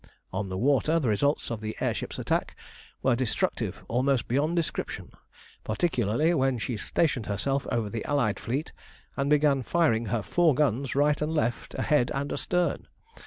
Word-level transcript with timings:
On 0.33 0.49
the 0.49 0.57
water 0.57 0.99
the 0.99 1.09
results 1.09 1.51
of 1.51 1.61
the 1.61 1.77
air 1.79 1.93
ship's 1.93 2.17
attack 2.17 2.55
were 3.03 3.15
destructive 3.15 3.83
almost 3.87 4.27
beyond 4.27 4.55
description, 4.55 5.11
particularly 5.63 6.33
when 6.33 6.57
she 6.57 6.75
stationed 6.75 7.27
herself 7.27 7.67
over 7.71 7.87
the 7.87 8.03
Allied 8.05 8.39
fleet 8.39 8.71
and 9.15 9.29
began 9.29 9.61
firing 9.61 10.07
her 10.07 10.23
four 10.23 10.55
guns 10.55 10.95
right 10.95 11.21
and 11.21 11.31
left, 11.31 11.75
ahead 11.75 12.09
and 12.15 12.33
astern. 12.33 12.87